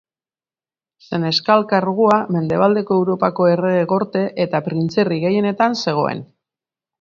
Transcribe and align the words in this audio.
Seneskal 1.09 1.65
kargua, 1.73 2.15
Mendebaldeko 2.35 2.97
Europako 3.01 3.47
errege 3.53 3.85
gorte 3.93 4.25
eta 4.47 4.63
printzerri 4.69 5.21
gehienetan 5.27 5.79
zegoen. 5.85 6.27